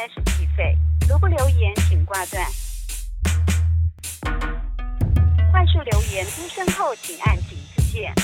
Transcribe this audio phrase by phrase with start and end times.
[0.00, 0.74] 开始计费。
[1.06, 2.42] 如不留言，请挂断。
[5.52, 8.14] 快速留言出声后，请按井字键。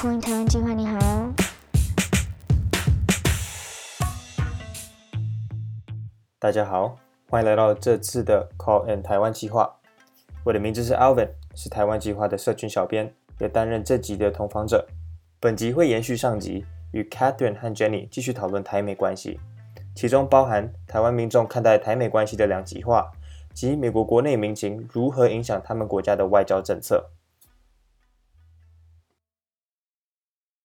[0.00, 1.32] 空运台湾计划，你好。
[6.38, 6.96] 大家好，
[7.28, 9.68] 欢迎来到这次的 Call in 台湾计划。
[10.44, 14.86] 我的名字是 Alvin，是台湾计划的社群小编，也担任这集的同房者。
[15.40, 16.64] 本集会延续上集。
[16.92, 19.38] 与 Catherine 和 Jenny 继续讨论台美关系，
[19.94, 23.12] 其中包含台湾民众看待台美关系的两极化，
[23.52, 27.10] 及美国国内民情如何影响他们国家的外交政策。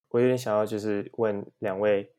[0.09, 2.13] 我有点想要就是问两位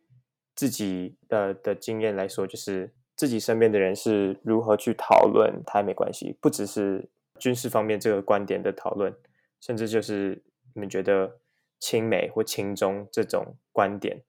[0.55, 7.09] 自己的的经验来说，就是自己身边的人是如何去讨论台美关系，不只是
[7.39, 9.15] 军事方面这个观点的讨论，
[9.61, 10.43] 甚至就是
[10.75, 11.39] 你们觉得。
[11.79, 14.23] 亲美或亲中这种观点，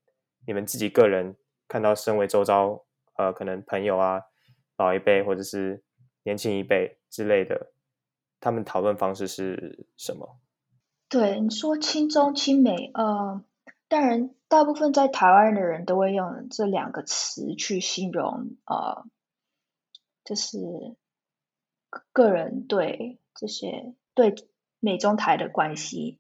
[0.45, 1.35] 你们自己个人
[1.67, 4.21] 看到，身为周遭呃，可能朋友啊、
[4.77, 5.83] 老一辈或者是
[6.23, 7.71] 年轻一辈之类的，
[8.39, 10.39] 他们讨论方式是什么？
[11.07, 13.43] 对你说亲中亲美，呃，
[13.88, 19.05] 当然大部分在台湾的人都会用这两个词去形容，呃，
[20.23, 20.57] 就是
[22.11, 24.33] 个人对这些对
[24.79, 26.19] 美中台的关系。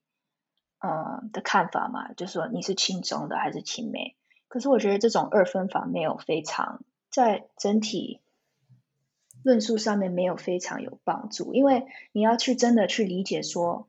[0.79, 4.15] 嗯的看法嘛，就说你是亲中的还是亲美？
[4.47, 8.21] 可是我觉得这种二分法没有非常在整体
[9.43, 13.87] 论述上面没有非常有帮助，因为你要去真的去理解说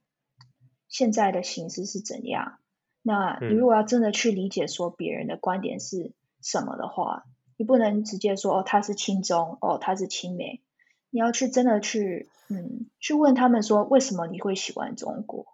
[0.88, 2.58] 现在的形势是怎样。
[3.02, 7.24] 那你如果要真的去理解说别人的观点是什么的话，
[7.56, 10.62] 你不能直接说哦他是亲中，哦他是亲美，
[11.10, 15.46] 你要去真的去嗯去问他们说为什么你会喜欢中国？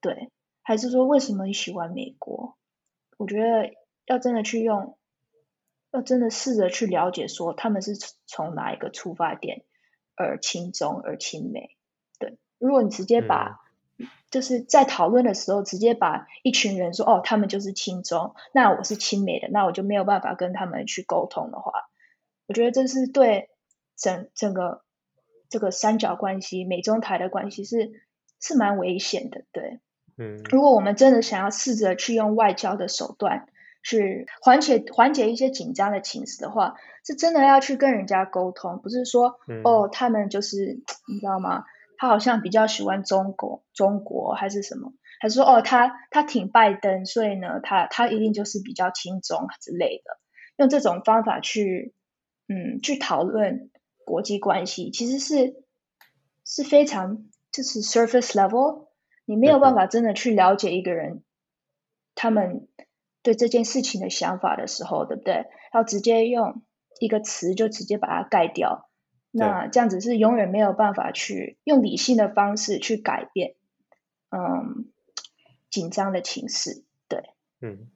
[0.00, 0.30] 对。
[0.68, 2.58] 还是说，为什么你喜欢美国？
[3.16, 3.72] 我觉得
[4.04, 4.98] 要真的去用，
[5.92, 7.96] 要真的试着去了解，说他们是
[8.26, 9.64] 从哪一个出发点
[10.14, 11.74] 而亲中而亲美。
[12.18, 13.62] 对，如果你直接把
[14.30, 21.88] 就是在讨论的时候，直接把一群人说哦，他们就是亲中，那我是亲美的，那我就没有办法跟他们去沟通的话，
[22.46, 23.48] 我觉得这是对
[23.96, 24.82] 整整个
[25.48, 28.02] 这个三角关系、美中台的关系是
[28.38, 29.80] 是蛮危险的，对。
[30.18, 33.46] 嗯，如果我们真的想要试着去用外交的手段
[33.84, 36.74] 去缓解缓解一些紧张的情势的话，
[37.06, 41.64] 是真的要去跟人家沟通，不是说哦，他们就是你知道吗？
[41.96, 44.92] 他好像比较喜欢中国，中国还是什么？
[45.20, 50.18] 还是说哦，他他挺拜登，所以呢，他他一定就是比较亲中之类的。
[50.56, 51.94] 用这种方法去
[52.48, 53.70] 嗯去讨论
[54.04, 55.54] 国际关系，其实是
[56.44, 58.87] 是非常就是 surface level。
[59.28, 61.22] 你没有办法真的去了解一个人，
[62.14, 62.66] 他们
[63.22, 65.44] 对这件事情的想法的时候，对不对？
[65.74, 66.62] 要直接用
[66.98, 68.88] 一个词就直接把它盖掉，
[69.30, 73.54] 那这样子是永远没有办法去用理性的方式去改变，
[74.30, 74.90] 嗯，
[75.68, 76.86] 紧张的情势。
[77.06, 77.22] 对，
[77.60, 77.90] 嗯，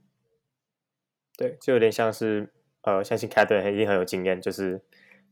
[1.39, 4.83] 对，就有点像是呃，相信凯顿一定很有经验，就是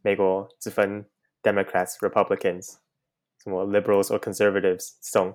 [0.01, 1.05] 美国只分
[1.43, 2.77] Democrats、Republicans，
[3.37, 5.35] 什么 Liberals or Conservatives 这种。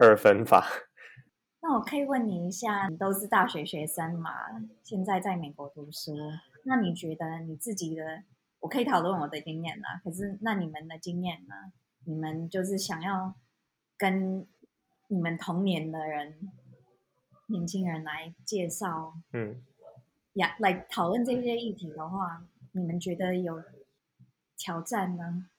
[0.00, 0.66] 二分法。
[1.60, 4.32] 那我可以问你一下，你都是大学学生嘛？
[4.82, 6.16] 现在在美国读书，
[6.64, 8.22] 那你觉得你自己的，
[8.60, 10.00] 我可以讨论我的经验啊。
[10.02, 11.54] 可是那你们的经验呢？
[12.06, 13.34] 你们就是想要
[13.98, 14.46] 跟
[15.08, 16.50] 你们同年的人、
[17.48, 19.62] 年轻人来介绍，嗯，
[20.32, 23.62] 呀，来讨论这些议题的话，你们觉得有
[24.56, 25.49] 挑战吗？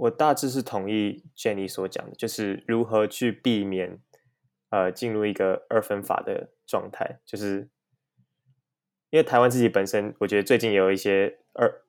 [0.00, 4.00] 我大致是同意 Jenny 所讲的，就是如何去避免
[4.70, 7.68] 呃进入一个二分法的状态，就是
[9.10, 11.82] 因为台湾自己本身，我觉得最近也有一些二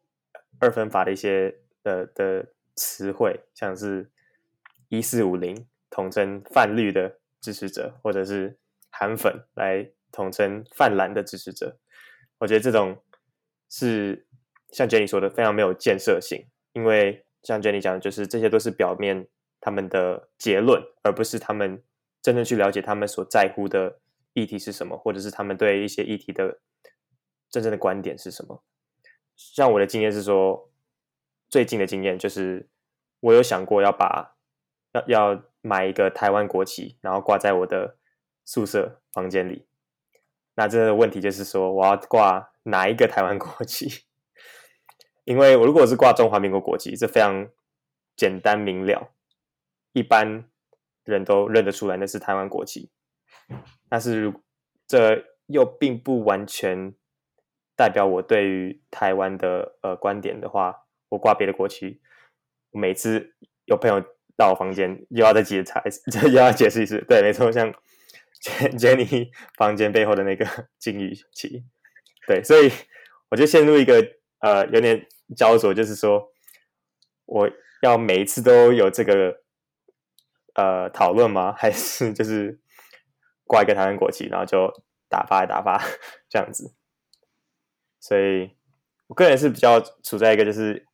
[0.60, 4.12] 二分法的一些的的词汇，像是
[4.90, 8.60] 一四五零统称泛绿的支持者，或者是
[8.90, 11.80] 韩粉来统称泛蓝的支持者，
[12.40, 13.02] 我觉得这种
[13.70, 14.28] 是
[14.70, 17.26] 像 Jenny 说的非常没有建设性，因为。
[17.44, 19.28] 像 Jenny 讲的，就是这些都是表面
[19.60, 21.84] 他们的结论，而不是他们
[22.22, 24.00] 真正去了解他们所在乎的
[24.34, 26.60] 议题是什么，或者是他们对一些议题的
[27.50, 28.64] 真正的观点是什么。
[29.36, 30.72] 像我的经验是说，
[31.50, 32.70] 最近的经验就是，
[33.20, 34.36] 我有想过要把
[34.94, 37.98] 要要买一个台湾国旗，然后挂在我的
[38.46, 39.66] 宿舍房间里。
[40.56, 44.04] 那这个问题就是说，我要挂哪一个台湾国旗？
[45.24, 47.48] 因为我如果是挂中华民国国旗，这非常
[48.16, 49.14] 简单明了，
[49.94, 50.46] 一般
[51.04, 52.90] 人都认得出来那是台湾国旗。
[53.90, 54.34] 但是
[54.88, 56.94] 这又并不完全
[57.76, 62.02] 代表我对于台湾的呃观点的话，我挂别的国旗，
[62.72, 63.36] 每次
[63.66, 64.02] 有朋友
[64.38, 67.04] 到我房间，又要再解释，就 又要解释一次。
[67.08, 67.74] 对，没错，像
[68.78, 70.46] Jenny 房间背后的那个
[70.80, 71.64] 金鱼旗，
[72.28, 72.72] 对，所以
[73.30, 74.02] 我就陷入一个
[74.42, 76.32] 呃有点焦灼，就是说
[77.26, 77.50] 我
[77.82, 79.42] 要每一次都有这个
[80.56, 81.54] 呃讨论吗？
[81.58, 82.60] 还是就是
[83.46, 84.72] 挂一个台湾国旗，然后就
[85.08, 85.82] 打发打发
[86.30, 86.76] 这样子？
[88.00, 88.56] 所以
[89.08, 90.86] 我个人是比较处在一个就是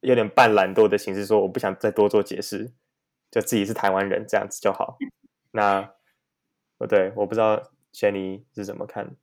[0.00, 2.72] 有点半懒惰的形式，说我不想再多做解释，
[3.30, 4.98] 就自己是台湾人这样子就好。
[5.52, 5.94] 那
[6.76, 9.16] 不对，我不知道 Jenny 是怎么看。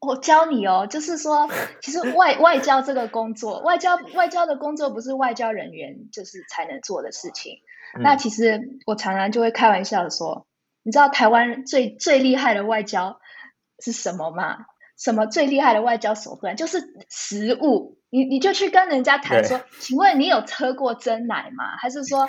[0.00, 1.48] 我教你哦，就是说，
[1.82, 7.58] 其实外外交这个工作，外交外交的工作不是外交人员就是才能做的事情。
[8.00, 10.46] 那其实我常常就会开玩笑的说，
[10.82, 13.20] 你知道台湾最最厉害的外交
[13.78, 14.58] 是什么吗？
[14.96, 16.56] 什么最厉害的外交手段？
[16.56, 17.98] 就是食物。
[18.10, 21.76] 你你就去跟人家谈说，请问你有喝过真奶吗？
[21.80, 22.28] 还是说，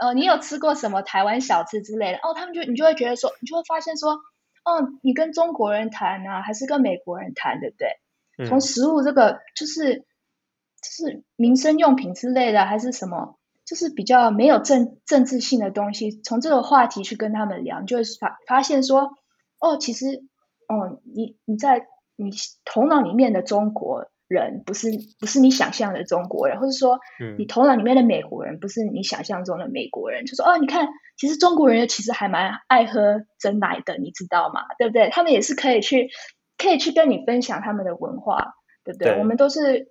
[0.00, 2.18] 呃，你有吃过什么台湾小吃之类的？
[2.18, 4.18] 哦，他们就你就会觉得说，你就会发现说，
[4.64, 8.48] 哦，你跟中国人谈啊，还是跟美国人谈，对不对？
[8.48, 19.10] 从食物这个就是就是民生用品之类的，还是什么，就是比较没有政政治性的东西，从这个话题去跟他们聊，你就会发发现说，
[19.58, 20.24] 哦，其实，
[20.68, 21.86] 哦，你你在。
[22.22, 22.30] 你
[22.66, 27.00] 头脑里面的中国人不是不是你想象的中国人，或者说，
[27.36, 30.24] 你头脑里面的美国人不是你想象中的美国人。
[30.24, 30.86] 就说哦，你看，
[31.16, 34.60] 其实中国人其实还蛮爱喝真奶的，你知道吗？
[34.78, 35.10] 对不对？
[35.10, 36.10] 他们也是可以去
[36.56, 38.54] 可以去跟你分享他们的文化，
[38.84, 39.18] 对不对？
[39.18, 39.88] 我们都是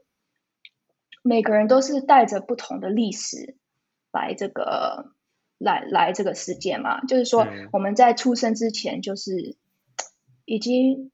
[1.21, 3.57] 每个人都是带着不同的历史
[4.13, 5.11] 来这个
[5.57, 7.01] 来来这个世界嘛。
[7.01, 9.57] 就是说，我们在出生之前就是
[10.45, 11.11] 已经。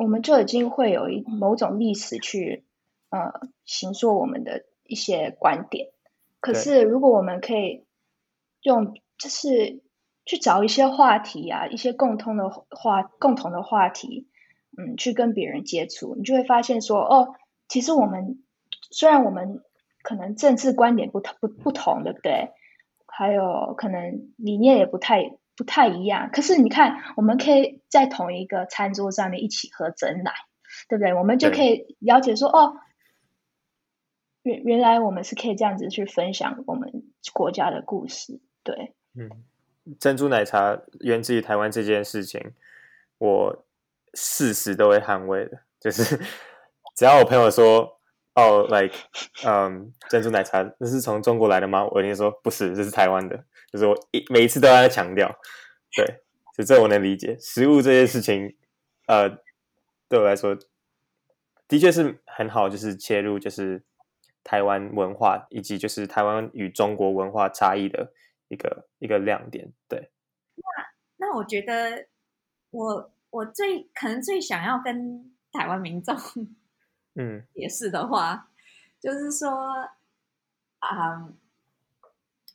[0.00, 2.64] 我们就已经会有一某种历史去
[3.10, 5.90] 呃形塑我们的一些观点，
[6.40, 7.84] 可是如果我们可以
[8.62, 9.82] 用就是
[10.24, 14.26] 去找一些话题啊，一些共通的话共同的话题，
[14.78, 17.34] 嗯，去跟别人接触，你就会发现说，哦，
[17.68, 18.42] 其实我们
[18.90, 19.62] 虽然我们
[20.02, 22.52] 可能政治观点不同不不同，对不对？
[23.06, 25.36] 还有可能理念也不太。
[25.60, 30.32] 不太一样，可是你看，我们可以在同一个餐桌上面一起喝真奶，
[30.88, 31.12] 对不对？
[31.12, 32.78] 我们就可以了解说，哦，
[34.40, 37.02] 原原来我们是可以这样子去分享我们
[37.34, 38.94] 国家的故事，对。
[39.14, 39.28] 嗯，
[39.98, 42.54] 珍珠奶茶源自于台湾这件事情，
[43.18, 43.66] 我
[44.14, 45.58] 事实都会捍卫的。
[45.78, 46.18] 就是
[46.96, 48.00] 只要我朋友说，
[48.34, 48.96] 哦，like，
[49.44, 51.84] 嗯，珍珠奶茶那是从中国来的吗？
[51.90, 53.44] 我一定说不是，这是台湾的。
[53.72, 55.28] 就是我一每一次都在强调，
[55.94, 56.22] 对，
[56.56, 57.38] 就这我能理解。
[57.38, 58.56] 食物这件事情，
[59.06, 59.28] 呃，
[60.08, 60.58] 对我来说，
[61.68, 63.84] 的确是很好，就是切入就是
[64.42, 68.12] 台湾文化以及就是台湾与中国文化差异的
[68.48, 69.72] 一个一个亮点。
[69.86, 70.10] 对，
[70.56, 72.08] 那那我觉得，
[72.70, 76.16] 我我最可能最想要跟台湾民众，
[77.14, 78.50] 嗯，也是的话，
[78.98, 79.48] 就是说，
[80.80, 81.32] 啊。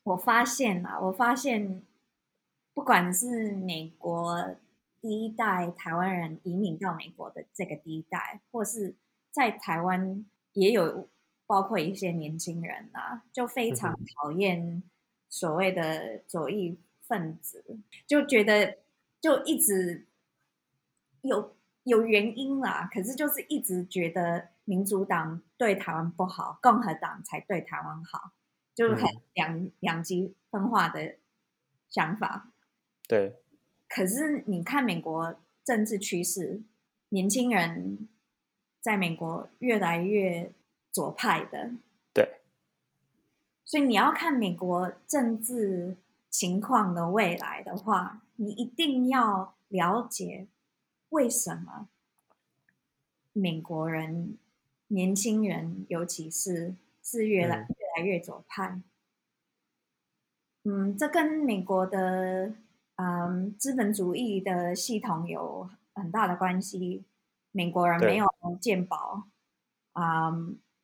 [0.05, 1.81] 我发现啊，我发现，
[2.75, 4.55] 不管是美国
[5.01, 8.93] 第一代台湾人移民到美国的这个第一代，或是
[9.31, 11.09] 在台湾也有
[11.47, 14.83] 包括一些年轻人啊，就非常讨厌
[15.27, 17.65] 所谓的左翼分子，
[18.05, 18.77] 就觉得
[19.19, 20.05] 就一直
[21.21, 28.33] 有有原因啦，可是就是一直觉得民主党对台湾不好，共和党才对台湾好。
[28.75, 31.15] 就是很两两极分化的
[31.88, 32.51] 想法，
[33.08, 33.38] 对。
[33.88, 36.62] 可是你看美国政治趋势，
[37.08, 38.10] 年轻人
[38.82, 40.51] 在美国越来越
[40.91, 41.72] 左派的，
[42.13, 42.41] 对。
[43.63, 45.96] 所以你要看美国政治
[46.29, 50.48] 情况的未来的话，你一定要了解
[51.10, 51.88] 为什么
[53.32, 54.38] 美国人
[54.88, 57.65] 年轻人，尤其是是越来。
[57.95, 58.81] 来越左派，
[60.63, 62.53] 嗯，这跟美国的
[62.95, 67.05] 嗯资本主义的系统有很大的关系。
[67.51, 68.27] 美国人没有
[68.59, 69.27] 健保，
[69.93, 70.29] 啊，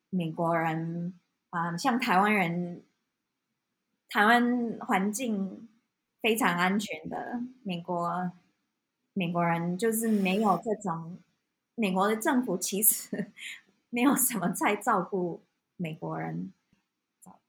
[0.10, 2.86] 美国人啊，像台湾人，
[4.08, 5.68] 台湾环境
[6.22, 7.42] 非常安全的。
[7.64, 8.32] 美国
[9.14, 11.20] 美国人就是没有这种，
[11.76, 13.32] 美国的政府其实
[13.90, 15.44] 没有什么在照顾
[15.76, 16.54] 美国人。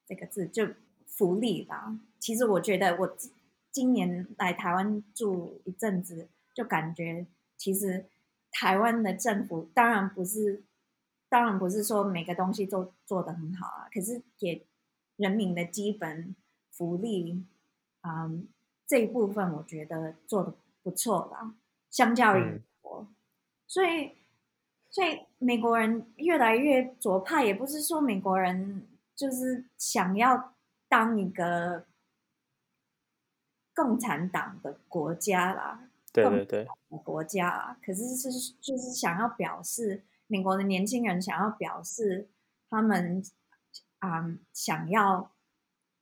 [0.06, 0.68] 这个字就
[1.06, 1.98] 福利吧。
[2.18, 3.16] 其实我觉得，我
[3.70, 8.06] 今年来台湾住一阵子，就感觉其实
[8.50, 10.62] 台湾的政府当然不是
[11.28, 14.66] 当然不是说每个东西都做得很好啊，可是给
[15.16, 16.34] 人民的基本
[16.70, 17.44] 福利，
[18.02, 18.46] 嗯，
[18.86, 21.54] 这一部分我觉得做的不错啦，
[21.90, 23.06] 相较于嗯我，
[23.66, 24.12] 所以
[24.90, 28.86] 所以美国人越来越左派，也不是说美国人
[29.22, 30.56] 就是想要
[30.88, 31.86] 当一个
[33.72, 36.68] 共产党的国家啦，对对对，
[37.04, 42.28] 国家啊，可是是就是想要表示美国的年轻人想要表示
[42.68, 43.22] 他们
[44.00, 45.30] 啊、嗯想要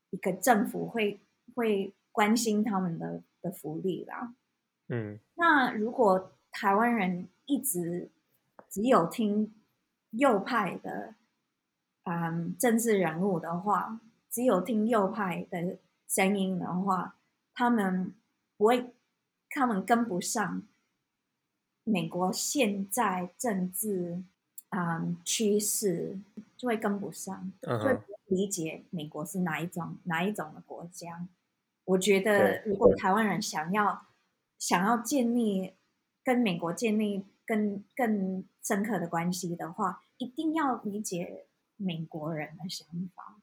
[0.09, 1.21] 一个政府会
[1.55, 4.35] 会关心他们的的福利啦。
[4.89, 8.11] 嗯那如果台湾人一直
[8.71, 9.55] 只有听
[10.12, 11.15] 右派的
[12.11, 17.17] 嗯政治人物的话，只有听右派的声音的话，
[17.55, 18.12] 他们
[18.57, 18.93] 不会，
[19.49, 20.62] 他们跟不上
[21.85, 24.23] 美国现在政治
[24.71, 26.19] 嗯趋势，
[26.57, 31.29] 就会跟不上，就会不理解美国是哪一种哪一种的国家。
[31.85, 34.07] 我觉得，如果台湾人想要
[34.59, 35.75] 想要建立
[36.23, 41.47] 跟美国建立更更深刻的关系的话，一定要理解
[41.81, 43.41] 美国人的想法。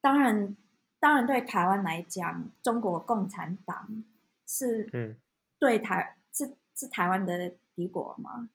[0.00, 0.56] 当然，
[1.00, 4.04] 当然对台湾来讲，中国共产党
[4.46, 5.16] 是嗯
[5.58, 8.50] 对台是是台湾的敌国嘛？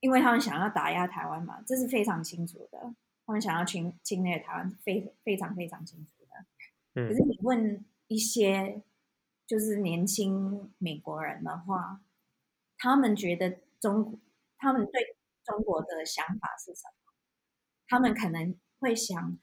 [0.00, 2.94] 因为他们想要打压台湾嘛，这是非常清楚的。
[3.24, 6.44] 他们想要侵侵略台湾，非非常非常清楚的。
[6.94, 8.82] 可嗯是你问一些
[9.46, 12.00] 就是年轻美国人的话，
[12.76, 14.20] 他们觉得中，
[14.58, 17.01] 他们对中国的想法是什么？
[17.86, 19.38] 他们可能会想，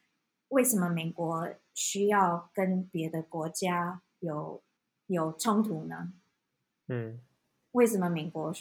[0.50, 4.62] 为什么美国需要跟别的国家有
[5.08, 6.14] 有冲突呢？
[6.88, 7.22] 嗯
[7.72, 8.52] 为什么美国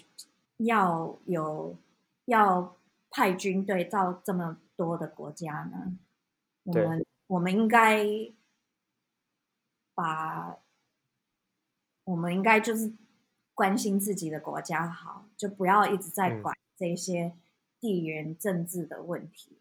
[0.59, 1.79] 要有
[2.27, 2.77] 要
[3.11, 5.99] 派军队到这么多的国家呢？
[6.65, 8.07] 我们我们应该
[9.95, 10.59] 把
[12.05, 12.93] 我们应该就是
[13.55, 17.35] 关心自己的国家好，就不要一直在嗯管这些
[17.81, 19.57] 地缘政治的问题。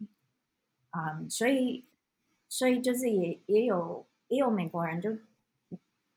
[0.89, 1.85] 啊、所以
[2.49, 5.15] 所以就是也也有也有美国人就，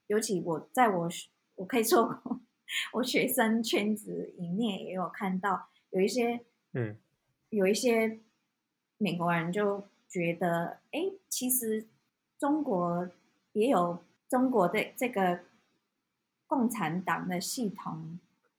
[0.07, 1.09] 尤其我在我
[1.57, 2.23] 我可以说
[2.95, 6.41] 我学生圈子里面也有看到有一些
[6.73, 6.97] 嗯
[7.51, 8.21] 有一些
[8.97, 11.87] 美国人就觉得，哎，其实
[12.39, 13.11] 中国
[13.53, 15.41] 也有中国的这个
[16.47, 18.19] 共产党的系统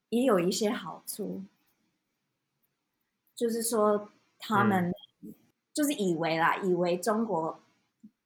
[0.10, 1.44] 也有一些好处，
[3.42, 4.94] 就是说他们
[5.74, 7.60] 就是以为啦，以为中国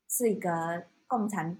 [0.09, 1.57] 是一个共产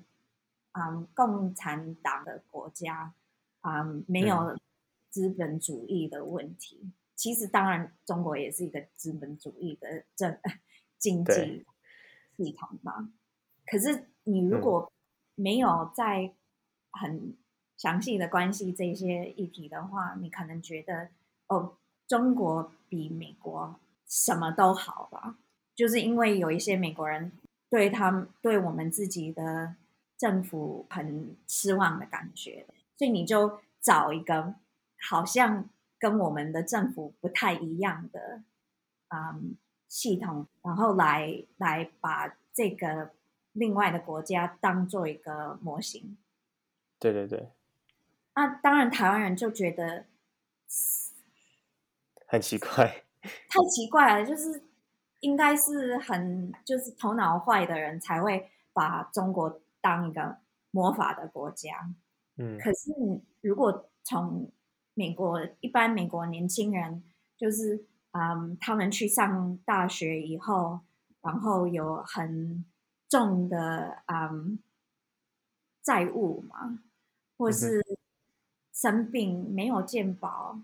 [0.74, 3.14] 嗯共产党的国家，
[3.62, 4.58] 嗯没有
[5.10, 6.92] 资本主义的问题。
[7.16, 10.38] 其实当然，中国也是一个资本主义的政
[10.98, 11.66] 经济
[12.36, 13.14] 系统嘛。
[13.66, 14.92] 可是你如果
[15.36, 16.34] 没有在
[16.92, 17.38] 很
[17.78, 21.12] 详细的关系这些议题的话，你可能觉得
[21.48, 23.76] 哦，中国比美国
[24.08, 25.36] 什么都好吧？
[25.76, 27.32] 就是因为有一些美国人
[27.70, 29.76] 对他们对我们自己的
[30.18, 32.66] 政府很失望的感觉，
[32.98, 34.56] 所以你就找一个
[35.10, 35.68] 好像
[36.00, 38.42] 跟我们的政府不太一样的
[39.10, 39.56] 嗯
[39.88, 43.12] 系统，然后来来把这个
[43.52, 46.18] 另外的国家当做一个模型。
[47.00, 47.50] 对对对，
[48.36, 50.06] 那当然，台湾人就觉得
[52.26, 54.64] 很奇怪， 太奇怪了，就是
[55.20, 60.38] 应该是很就是头脑坏的人才会把中国当一个
[60.72, 61.94] 魔法的国家。
[62.38, 62.58] 嗯。
[62.60, 62.92] 可是
[63.42, 64.52] 如果从
[64.94, 67.04] 美国一般美国年轻人，
[67.38, 70.80] 就是嗯，他们去上大学以后，
[71.22, 72.64] 然后有很
[73.10, 74.60] 重的嗯
[75.84, 76.80] 债务嘛，
[77.38, 77.84] 或是
[78.72, 80.60] 生病没有健保，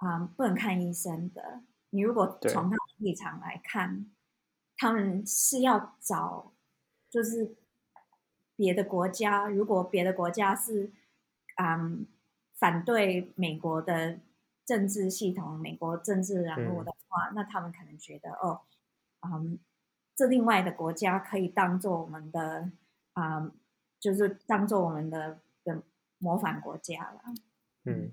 [0.00, 1.62] 啊、不能看医生的。
[1.90, 4.10] 你如果从他的立场来看，
[4.76, 6.52] 他们是要找
[7.10, 7.56] 就是
[8.56, 10.90] 别的国家，如果别的国家是
[11.56, 12.06] 嗯
[12.54, 14.20] 反对美国的
[14.64, 18.62] 政治系统、美国政治人物的话，那他们可能觉得哦，
[19.20, 19.58] 嗯，
[20.14, 22.70] 这另外的国家可以当做我们的
[23.14, 23.52] 嗯，
[23.98, 25.82] 就是当做我们的的
[26.18, 27.22] 模范国家了。
[27.84, 28.12] 嗯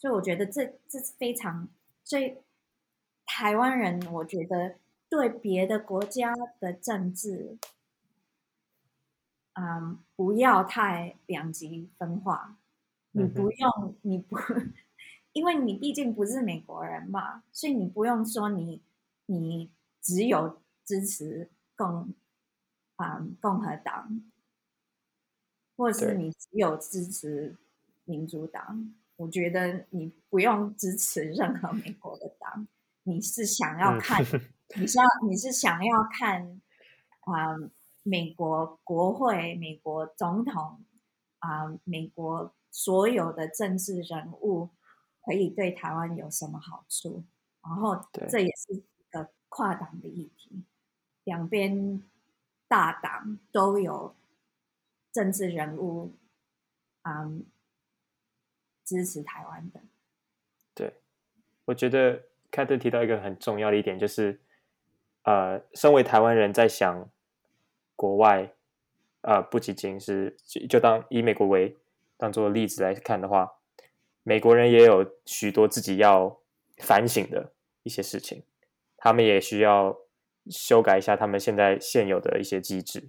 [0.00, 1.68] 所以我觉得这这是非常，
[2.02, 2.38] 所以
[3.26, 4.76] 台湾人我觉得
[5.10, 7.58] 对别的国家的政治，
[9.52, 12.56] 嗯，不要太两极分化。
[13.12, 14.38] 你不用，你不，
[15.34, 18.82] 因为你毕竟不是美国人嘛，所以你不用说你
[19.26, 22.14] 你只有支持共
[22.96, 24.22] 啊、共和党，
[25.76, 27.58] 或是你只有支持
[28.04, 32.66] 民主党，我觉得你不用支持任何美国的党，
[33.02, 34.24] 你是想要嗯看，
[34.78, 36.58] 你是要你是想要看
[37.20, 37.54] 啊、
[38.02, 40.82] 美国国会、美国总统
[41.38, 44.70] 啊、美国所有的政治人物
[45.26, 47.22] 可以对台湾有什么好处？
[47.62, 50.64] 然后对这也是一个跨党的议题，
[51.24, 52.02] 两边
[52.66, 54.16] 大党都有
[55.12, 56.16] 政治人物，
[57.02, 57.44] 嗯，
[58.90, 59.80] 支持台湾的。
[60.74, 60.92] 对，
[61.66, 64.40] 我觉得凯特提到一个很重要的一点，就是
[65.22, 67.08] 呃，身为台湾人在想
[67.94, 68.52] 国外，
[69.20, 71.76] 呃，不仅仅是就就当以美国为
[72.16, 73.58] 当做例子来看的话，
[74.24, 76.40] 美国人也有许多自己要
[76.78, 77.52] 反省的
[77.84, 78.42] 一些事情，
[78.96, 79.96] 他们也需要
[80.48, 83.08] 修改一下他们现在现有的一些机制。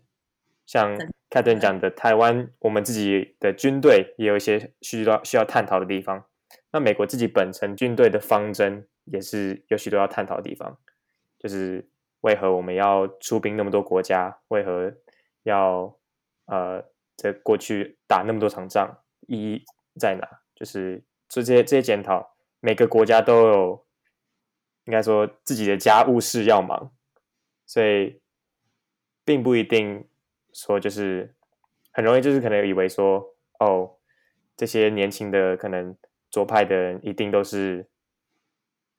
[0.71, 0.97] 像
[1.29, 6.23] 凯顿讲的，台湾我们自己的军队也有一些需要需要探讨的地方。
[6.71, 10.77] 那美国自己本身军队的方针也是有许多要探讨的地方，
[11.37, 11.89] 就是
[12.21, 14.93] 为何我们要出兵那么多国家，为何
[15.43, 15.93] 要
[16.45, 16.81] 呃
[17.17, 19.65] 在过去打那么多场仗，意义
[19.99, 20.25] 在哪？
[20.55, 23.85] 就是做这些这些检讨，每个国家都有
[24.85, 26.93] 应该说自己的家务事要忙，
[27.65, 28.21] 所以
[29.25, 30.07] 并不一定
[30.53, 31.33] 说就是
[31.91, 33.97] 很容易就是可能以为说哦，
[34.55, 35.95] 这些年轻的可能
[36.29, 37.87] 左派的人一定都是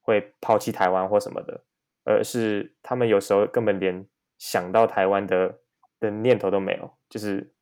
[0.01, 1.63] 会抛弃台湾或什么的，
[2.05, 4.07] 而是他们有时候根本连
[4.39, 5.61] 想到台湾的
[6.01, 6.91] 的念头都没有。
[7.09, 7.53] 就是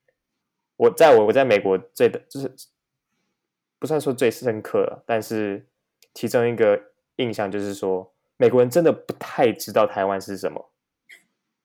[0.76, 2.54] 我在我我在美国最的就是
[3.78, 5.66] 不算说最深刻了，但是
[6.14, 10.70] 其中一个印象就是说，美国人真的不太知道台湾是什么。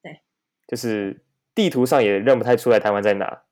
[0.02, 0.22] 对，
[0.68, 1.22] 就是
[1.56, 3.44] 地图上也认不太出来台湾在哪。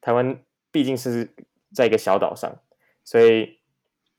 [0.00, 0.40] 台湾
[0.70, 1.34] 毕竟是
[1.74, 2.60] 在一个小岛上，
[3.02, 3.58] 所以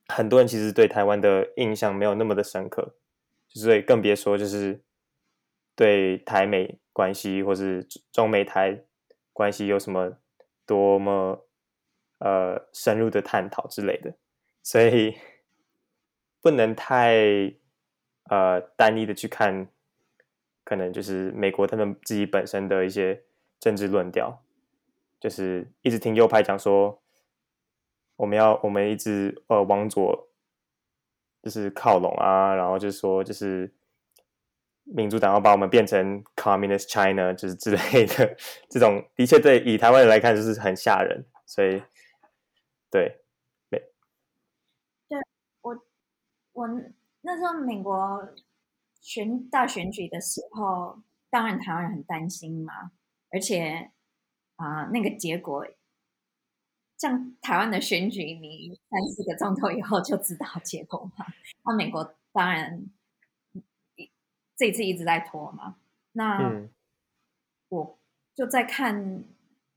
[0.07, 2.95] 很多人其实对台湾的印象没有那么的深刻，
[3.47, 4.81] 所以更别说就是
[5.75, 8.83] 对台美关系或是中美台
[9.31, 10.17] 关系有什么
[10.65, 11.47] 多么
[12.17, 14.15] 呃深入的探讨之类的，
[14.63, 15.15] 所以
[16.41, 17.53] 不能太
[18.29, 19.69] 呃单一的去看，
[20.65, 23.23] 可能就是美国他们自己本身的一些
[23.59, 24.43] 政治论调，
[25.19, 27.01] 就是一直听右派讲说，
[28.15, 30.29] 我们要我们一直呃往左
[31.41, 33.73] 就是靠拢啊，然后就是说就是
[34.83, 38.37] 民主党要把我们变成 communist China 就是之类的
[38.69, 41.81] 这种，的确对以台湾人来看就是很吓人，所以
[42.89, 43.21] 对
[46.53, 46.67] 我
[47.21, 48.27] 那时候美国
[48.99, 52.91] 选大选举的时候，当然台湾人很担心嘛，
[53.31, 53.91] 而且
[54.55, 55.65] 啊、那个结果，
[56.97, 61.25] 像台湾的选举，你三四个钟头以后就知道结果嘛。
[61.63, 62.85] 那美国当然
[64.55, 65.77] 这一次一直在拖嘛，
[66.11, 66.37] 那。
[66.39, 66.69] 嗯
[67.69, 67.99] 我
[68.33, 69.25] 就在看，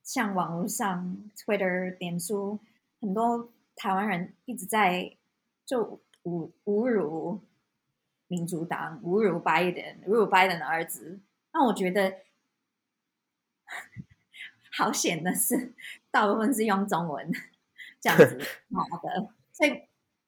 [0.04, 2.60] 像网络上 Twitter、点书，
[3.00, 5.16] 很多台湾人一直在
[5.66, 7.40] 就侮侮辱
[8.28, 11.18] 民主党，侮辱拜登，侮辱拜登的儿子。
[11.52, 12.14] 那我觉得
[14.76, 15.74] 好险的是，
[16.10, 17.30] 大部分是用中文
[18.00, 19.82] 这样子 骂的，所以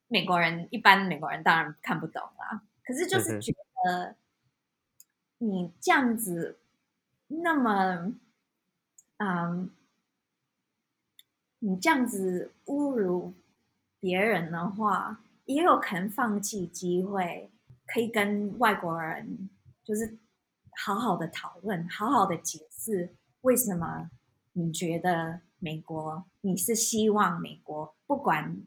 [0.09, 2.63] 美国人一般美国人当然看不懂啦。
[2.85, 3.53] 可是就是觉
[3.85, 4.17] 得
[5.39, 6.59] 你这样子
[7.29, 8.13] 那么，
[9.19, 9.71] 嗯，
[11.61, 13.35] 你这样子侮辱
[14.01, 17.51] 别人的话，也有可能放弃机会，
[17.87, 19.49] 可以跟外国人
[19.85, 20.19] 就是
[20.85, 24.11] 好好的讨论，好好的解释为什么
[24.53, 28.63] 你觉得美国，你是希望美国不管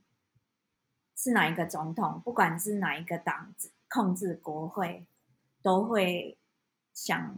[1.15, 3.53] 是哪一个总统，不管是哪一个党
[3.89, 5.05] 控制国会，
[5.61, 6.37] 都会
[6.93, 7.37] 想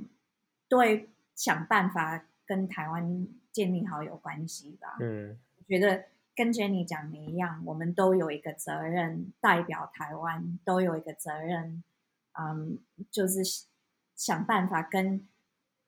[0.68, 4.98] 都会想办法跟台湾建立好友关系吧。
[5.00, 11.84] 嗯我觉得跟 Jenny 讲的一样，我们都有一个责任，代表台湾都有一个责任，
[12.40, 12.80] 嗯，
[13.12, 13.42] 就是
[14.16, 15.28] 想办法跟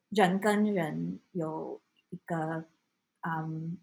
[0.10, 2.66] 人跟人有一个
[3.22, 3.78] 嗯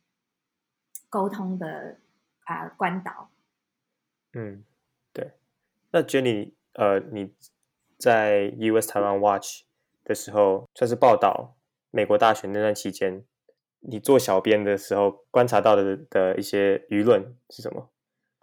[1.09, 1.99] 沟通的
[2.45, 3.31] 啊、关导。
[4.33, 4.65] 嗯，
[5.13, 5.33] 对。
[5.91, 7.33] 那 Jenny，呃，你
[7.99, 9.63] 在 US 台湾 Watch
[10.05, 11.57] 的时候，算是报道
[11.91, 13.25] 美国大选那段期间，
[13.81, 17.91] 你做小编的时候观察到的的一些舆论是什么？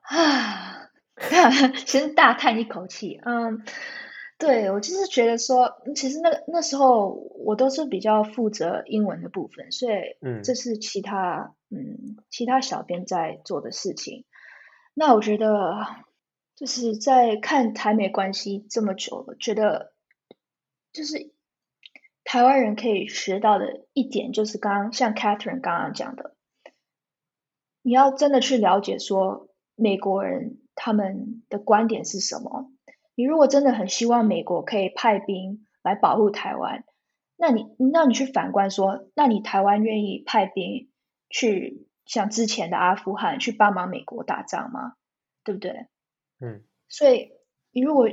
[0.04, 0.90] 啊，
[1.86, 3.20] 先大叹一口气。
[3.24, 3.64] 嗯，
[4.46, 7.12] 对我就是觉得说，其实那那时候
[7.46, 14.26] 我都是比较负责英文的部分，所以嗯这是其他嗯其他小编在做的事情。
[14.94, 15.88] 那我觉得
[16.58, 19.94] 就是在看台美关系这么久了，觉得
[20.92, 21.32] 就是
[22.26, 26.36] 台湾人可以学到的一点，就是刚刚像 Catherine 刚刚讲的，
[27.82, 32.73] 你要真的去了解说美国人他们的观点是什么。
[33.16, 36.84] 你如果真的很希望美国可以派兵来保护台湾，
[37.38, 40.90] 那你那你去反观说，那你台湾愿意派兵
[41.30, 44.94] 去像之前的阿富汗去帮忙美国打仗吗？
[45.44, 45.88] 对不对？
[46.40, 47.32] 嗯所以
[47.72, 48.08] 你如果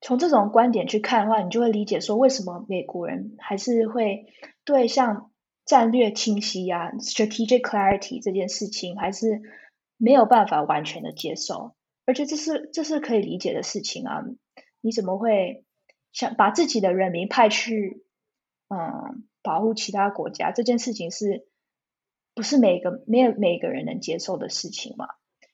[0.00, 4.26] 从这种观点去看的话，你就会理解说，为什么美国人还是会
[4.64, 5.30] 对像
[5.64, 9.40] 战略清晰啊 （strategic clarity） 这件事情，还是
[9.96, 11.74] 没有办法完全的接受。
[12.06, 14.22] 而且这是这是可以理解的事情啊！
[14.80, 15.64] 你怎么会
[16.12, 18.04] 想把自己的人民派去
[18.68, 20.52] 嗯保护其他国家？
[20.52, 21.46] 这件事情是
[22.34, 25.08] 不是每个没有每个人能接受的事情嘛？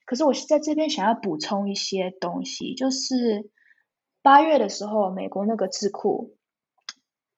[0.05, 3.49] 可是我是在这边想要补充一些东西，就是
[4.21, 6.37] 八月的时候，美国那个智库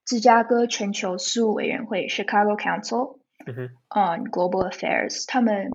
[0.04, 3.20] 芝加哥全球事务委员会 （Chicago Council
[3.90, 5.72] on Global Affairs） 他们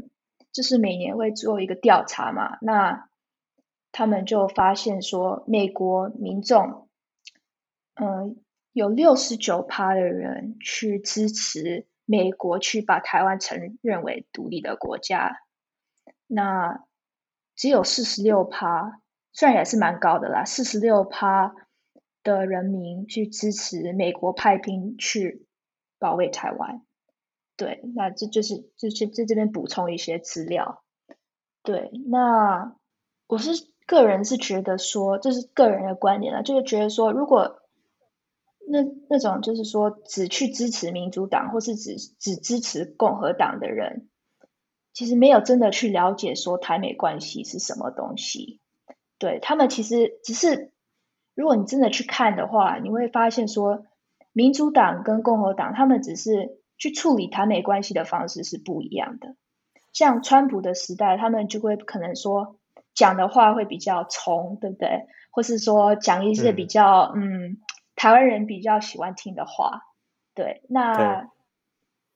[0.53, 3.09] 就是每年会做一个调查嘛，那
[3.92, 6.88] 他们就发现说，美国民众，
[7.94, 8.37] 嗯、
[8.72, 15.42] 有六十九趴的人去支持美国去把台湾承认为独立的国家，
[16.26, 16.85] 那
[17.57, 19.00] 只有四十六趴，
[19.33, 21.55] 虽然也是蛮高的啦，四十六趴
[22.22, 25.46] 的人民去支持美国派兵去
[25.98, 26.83] 保卫台湾。
[27.57, 30.83] 对，那这就是就是在这边补充一些资料。
[31.62, 32.74] 对，那
[33.26, 37.61] 我是个人是觉得说，这是个人的观点了，就是觉得说，如果
[38.68, 44.09] 那那种就是说只去支持民主党或是只只支持共和党的人，
[44.92, 48.61] 其实没有真的去了解说台美关系是什么东西。
[49.18, 50.70] 对他们其实只是，
[51.35, 53.87] 如果你真的去看的话，你会发现说，
[54.33, 59.35] 民主党跟共和党他们只是去处理台美关系的方式是不一样的。
[59.92, 62.60] 像川普的时代，他们就会可能说
[62.94, 65.07] 讲的话会比较冲，对不对？
[65.31, 67.59] 或是说讲一些比较嗯
[67.94, 69.83] 台湾人比较喜欢听的话。
[70.35, 71.29] 对，那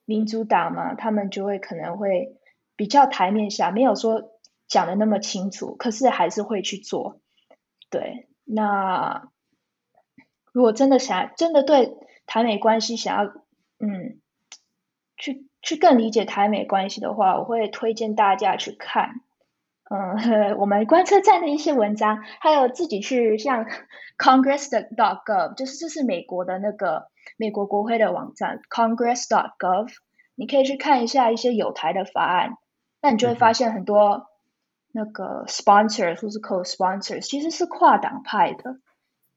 [0.04, 2.37] 民主党嘛，他们就会可能会
[2.76, 4.32] 比较台面下，没有说
[4.66, 7.20] 讲的那么清楚，可是还是会去做。
[7.90, 9.28] 对，那
[10.52, 13.24] 如果真的想真的对台美关系想要
[13.78, 14.20] 嗯
[15.16, 19.20] 去去更理解台美关系的话，我会推荐大家去看，
[19.90, 23.66] 嗯，我们观测站的一些文章，还有自己去像
[24.16, 29.88] Congress 的 .gov，就是这是美国的那个美国国会的网站 Congress .gov，
[30.34, 32.56] 你可以去看一下一些有台的法案，
[33.02, 34.30] 那你就会发现很多
[34.90, 38.78] 那个 sponsors 或是 co-sponsors 其实是跨党派的，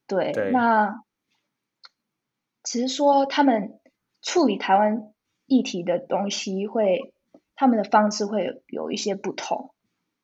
[0.08, 1.04] 对，对那
[2.64, 3.80] 其实说他们
[4.22, 5.12] 处理台湾
[5.46, 7.14] 议题的东西会，
[7.56, 9.74] 他们的方式会有有一些不同。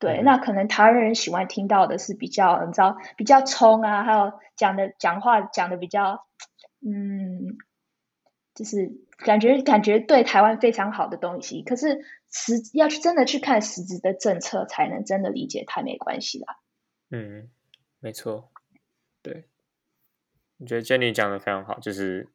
[0.04, 6.26] 对，嗯那可能台湾人喜欢听到的是比较，你知道，比较冲啊，还有讲的讲话讲的比较，
[6.86, 7.56] 嗯，
[8.54, 11.62] 就是感觉感觉对台湾非常好的东西。
[11.62, 16.58] 可是实要去真的去看实质的政策，才能真的理解台美关系啦。
[17.10, 17.48] 嗯，
[18.00, 18.50] 没错，
[19.22, 19.46] 对，
[20.58, 22.28] 我觉得 Jenny 讲的非常好，就是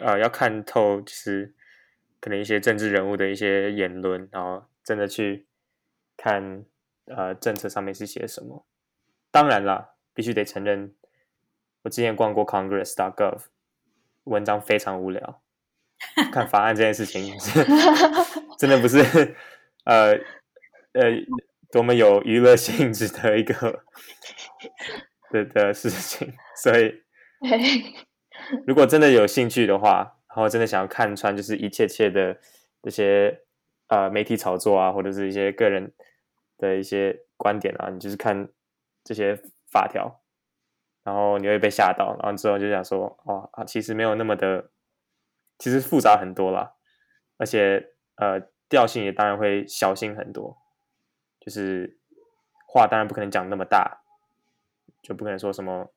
[0.00, 1.54] 呃要看透，就是
[2.20, 5.46] 可能一些政治人物的一些言论，然后真的去
[6.16, 6.64] 看
[7.06, 8.66] 呃政策上面是写什么。
[9.30, 10.94] 当然啦，必须得承认，
[11.82, 13.40] 我之前逛过 Congress.gov，
[14.24, 15.42] 文章非常无聊，
[16.32, 17.64] 看法案这件事情是
[18.58, 19.34] 真的不是
[19.84, 20.12] 呃
[20.92, 21.10] 呃
[21.70, 23.84] 多么有娱乐性质的一个
[25.30, 27.02] 的的事情，所以，
[28.66, 32.38] 如果真的有兴趣的话，然后真的想要看穿就是一切切的
[32.82, 33.40] 这些
[33.88, 35.92] 呃媒体炒作啊，或者是一些个人
[36.62, 38.48] 的一些观点啊，你就是看
[39.02, 39.36] 这些
[39.70, 40.22] 法条，
[41.02, 44.70] 然后你会被吓到，然后之后就想说，哦啊，其实没有那么的，
[45.58, 46.74] 其实复杂很多啦，
[47.36, 50.56] 而且呃调性也当然会小心很多，
[51.40, 51.98] 就是
[52.68, 54.02] 话当然不可能讲那么大，
[55.02, 55.92] 就不可能说什么。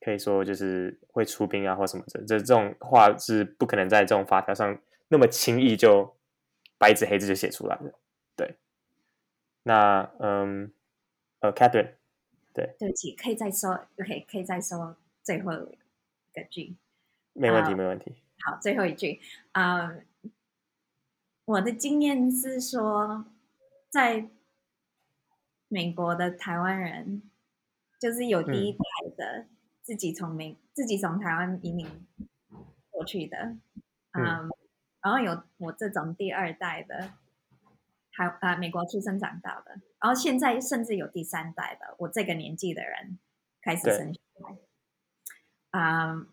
[0.00, 6.16] 可以说就是会出兵啊，或什么的，这这种话是不可能在这种法条上那么轻易就
[6.78, 7.92] 白纸黑字就写出来的。
[8.36, 8.56] 对，
[9.62, 10.72] 那嗯
[11.40, 11.94] 呃，Catherine
[12.54, 16.76] 对，对不起，可以再说，OK，可以再说最后一个句。
[17.32, 18.16] 没问题，啊没问题。
[18.40, 19.20] 好，最后一句
[19.52, 19.94] 啊、
[21.44, 23.26] 我的经验是说，
[23.88, 24.28] 在
[25.68, 27.22] 美国的台湾人，
[28.00, 28.84] 就是有第一代
[29.16, 29.46] 的、
[29.82, 31.86] 自己从美自己从台湾移民
[32.90, 33.56] 过去的，
[34.12, 34.50] 嗯，
[35.00, 37.12] 然后有我这种第二代的
[38.18, 43.18] 台啊、美国出生长大的，然后现在甚至有第三代的，我这个年纪的人
[43.62, 44.56] 开始生小孩，
[45.70, 46.26] 啊、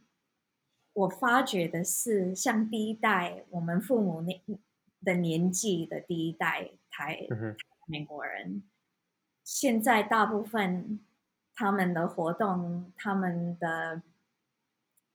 [0.93, 4.41] 我发觉的是，像第一代我们父母那
[5.03, 8.63] 的年纪的第一代台嗯，美国人，
[9.43, 10.99] 现在大部分
[11.53, 14.01] 他们的活动，他们的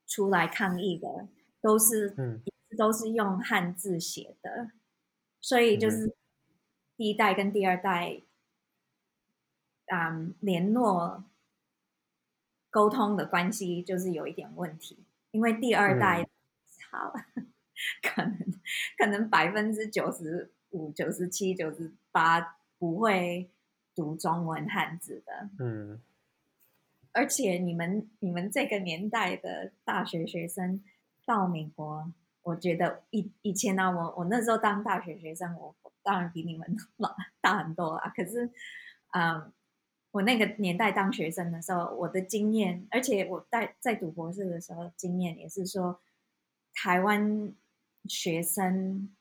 [0.07, 1.27] 出来抗议的，
[1.61, 2.43] 都是、嗯。
[2.79, 4.71] 都是用汉字写的，
[5.41, 6.17] 所以就嗯是
[7.01, 8.21] 第一代跟第二代，
[9.87, 11.25] 嗯，联络
[12.69, 16.29] 沟通的关系就是有一点问题，因为第二代
[16.91, 17.15] 好、
[18.03, 18.37] 可能
[18.99, 23.49] 可能百分之九十五、九十七、九十八不会
[23.95, 26.03] 读中文汉字的，嗯。
[27.13, 30.85] 而且你们你们这个年代的大学学生
[31.25, 35.80] 到美国，我觉得以以前呢、我我那时候当大学学生，我我
[36.11, 38.11] 当然比你们 老大很多啊。
[38.11, 38.51] 可是，
[39.13, 39.53] 嗯，
[40.11, 46.01] 我那个年代当学生的时候，我的经验，而且我在在读博士的时候，经验也是说，
[46.75, 47.55] 台湾
[48.09, 49.15] 学生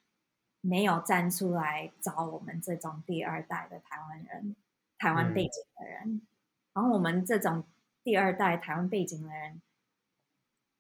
[0.61, 4.55] 没有站出来找我们这种第二代的台湾人，
[4.97, 6.23] 台湾背景的人。
[6.73, 7.65] 然后我们这种
[8.03, 9.61] 第二代台湾背景的人，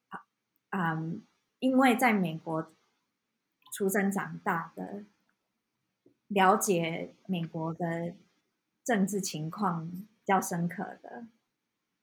[0.07, 0.25] 啊，
[0.71, 1.21] 嗯，
[1.59, 2.73] 因为在美国
[3.71, 5.05] 出生长大的，
[6.29, 8.13] 了解美国的
[8.83, 11.27] 政治情况比较深刻的，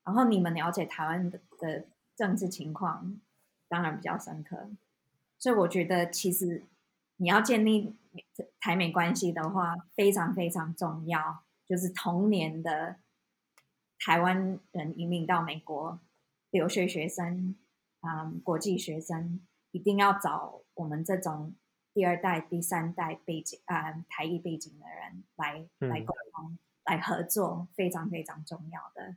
[0.05, 3.21] 然后你们了解台湾的的政治情况，
[3.69, 4.69] 当然比较深刻。
[5.39, 6.65] 所以我觉得，其实
[7.17, 7.97] 你要建立
[8.61, 12.97] 台美关系的话，非常非常重要，就是童年的
[13.99, 16.01] 台湾人移民到美国，
[16.51, 17.55] 留学学生，
[18.01, 19.41] 嗯，国际学生，
[19.73, 21.55] 一定要找我们这种
[21.97, 29.17] 第二代、第三代背景啊、台裔背景的人来嗯来沟通、来合作，非常非常重要的，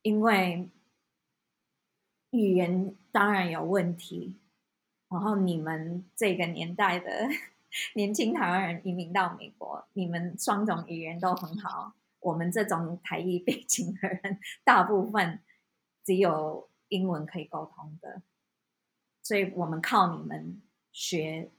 [0.00, 0.70] 因为
[2.30, 4.40] 语言当然有问题，
[5.10, 7.28] 然后你们这个年代的
[7.94, 11.92] 年轻台湾人移民到美国，你们双种语言都很好。
[12.20, 15.40] 我们这种台裔背景的人，大部分
[16.02, 18.22] 只有英文可以沟通的，
[19.22, 21.50] 所以我们靠你们学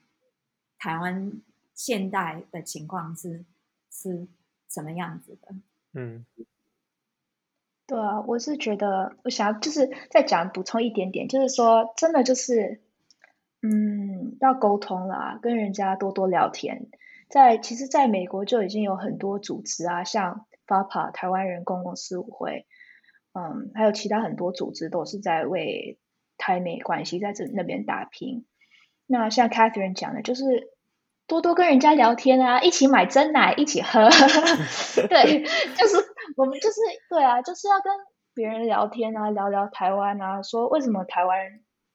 [0.77, 1.41] 台湾
[1.73, 3.45] 现代的情况是
[3.89, 4.27] 是
[4.69, 5.55] 什么样子的。
[5.93, 6.25] 嗯
[7.88, 12.81] 对啊，我是觉得，我想要就是再讲补充一点点，就是说，真的就是，
[13.61, 16.88] 嗯，要沟通啦，跟人家多多聊天。
[17.29, 22.65] 在其实，在美国就已经有很多组织啊，像 FAPA 台湾人公共事务会，
[23.33, 25.99] 嗯，还有其他很多组织都是在为
[26.39, 28.47] 台美关系在这那边打拼。
[29.07, 30.43] 那像 Catherine 讲的，就是
[31.27, 34.09] 多多跟人家聊天啊，一起买真奶，一起喝。
[35.09, 35.43] 对，
[35.75, 35.97] 就是
[36.37, 37.93] 我们就是对啊，就是要跟
[38.33, 41.37] 别人聊天啊，聊聊台湾啊，说为什么台湾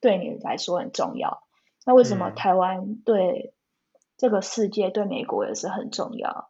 [0.01, 1.43] 对你来说很重要，
[1.85, 3.55] 那为什么嗯台湾对
[4.17, 6.49] 这个世界、对美国也是很重要。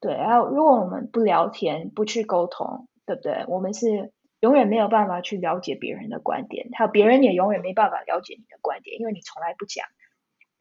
[0.00, 3.44] 对，然后如果我们不聊天、不去沟通，对不对？
[3.48, 9.86] 我们是永远没有办法去了解别人的观点，还有别人也永远没办法了解你的观点，因为你从来不讲，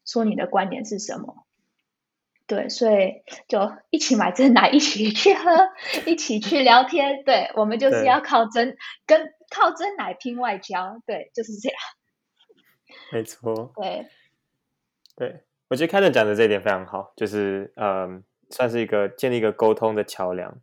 [0.10, 1.46] 说你的观点是什么。
[2.48, 3.60] 对，所以就
[3.92, 5.52] 一起买真奶， 一起去喝，
[6.08, 7.24] 一起去聊天。
[7.24, 11.00] 对，我们就是要靠真跟靠真奶拼外交。
[11.06, 11.78] 对，就是这样。
[13.12, 13.72] 没错。
[13.76, 14.08] 对，
[15.16, 20.60] 对，我觉得凯顿讲的这一点非常好，就是嗯，算是一个建立一个沟通的桥梁。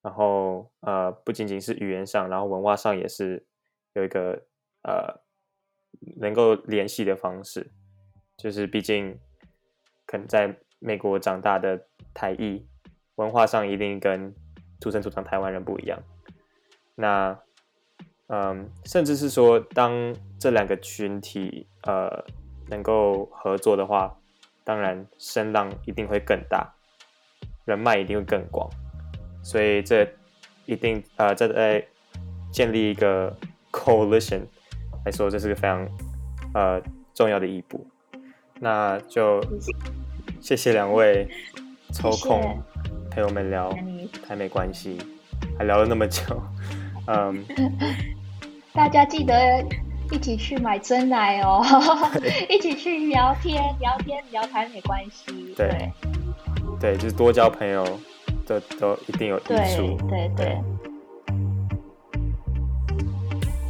[0.00, 3.44] 然后呃，不仅仅是语言上，然后文化上也是
[3.92, 4.46] 有一个
[4.84, 5.20] 呃
[6.18, 7.72] 能够联系的方式。
[8.36, 9.18] 就是毕竟
[10.06, 12.66] 可能在美国长大的台裔，
[13.16, 14.34] 文化上一定跟
[14.80, 15.98] 土生土长台湾人不一样。
[16.94, 17.38] 那
[18.28, 22.24] 嗯，甚至是说，当这两个群体呃
[22.68, 24.18] 能够合作的话，
[24.64, 26.74] 当然声浪一定会更大，
[27.64, 28.68] 人脉一定会更广，
[29.44, 30.06] 所以这
[30.64, 31.86] 一定呃，这在
[32.50, 33.36] 建立一个
[33.70, 34.40] coalition
[35.04, 35.88] 来说，这是个非常
[36.52, 36.82] 呃
[37.14, 37.86] 重要的一步。
[38.60, 39.42] 那就
[40.40, 41.28] 谢谢两位
[41.92, 42.62] 抽空
[43.10, 43.70] 陪我们聊
[44.26, 44.98] 台美关系。
[45.58, 46.22] 还聊了那么久，
[47.06, 47.44] 嗯，
[48.74, 49.64] 大家记得
[50.10, 51.64] 一起去买真奶哦，
[52.48, 55.92] 一起去聊天聊天聊台美关系，对对
[56.78, 57.84] 对，就是多交朋友，
[58.46, 59.96] 都都一定有益对处。
[60.08, 60.58] 对对，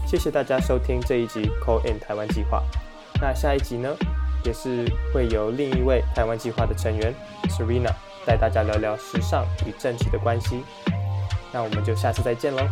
[0.07, 2.63] 谢谢大家收听这一集 Call in 台湾计划。
[3.21, 3.95] 那下一集呢，
[4.47, 7.13] 也是会由另一位台湾计划的成员
[7.49, 7.91] Serena
[8.25, 10.63] 带大家聊聊时尚与政治的关系。
[11.53, 12.63] 那我们就下次再见喽，